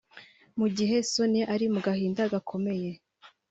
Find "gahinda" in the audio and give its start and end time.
1.87-2.21